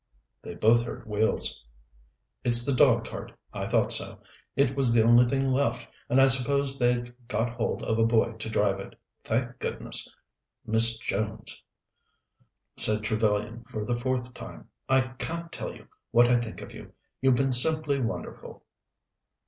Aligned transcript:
They 0.41 0.55
both 0.55 0.81
heard 0.81 1.05
wheels. 1.05 1.63
"It's 2.43 2.65
the 2.65 2.73
dog 2.73 3.05
cart. 3.05 3.33
I 3.53 3.67
thought 3.67 3.91
so. 3.91 4.19
It 4.55 4.75
was 4.75 4.91
the 4.91 5.03
only 5.03 5.25
thing 5.25 5.51
left, 5.51 5.85
and 6.09 6.19
I 6.19 6.25
suppose 6.25 6.79
they've 6.79 7.13
got 7.27 7.51
hold 7.51 7.83
of 7.83 7.99
a 7.99 8.03
boy 8.03 8.31
to 8.31 8.49
drive 8.49 8.79
it. 8.79 8.95
Thank 9.23 9.59
goodness! 9.59 10.11
Miss 10.65 10.97
Jones," 10.97 11.63
said 12.77 13.03
Trevellyan 13.03 13.63
for 13.69 13.85
the 13.85 13.99
fourth 13.99 14.33
time, 14.33 14.69
"I 14.89 15.01
can't 15.19 15.51
tell 15.51 15.71
you 15.75 15.87
what 16.09 16.27
I 16.29 16.39
think 16.39 16.63
of 16.63 16.73
you; 16.73 16.93
you've 17.21 17.35
been 17.35 17.53
simply 17.53 17.99
wonderful." 17.99 18.63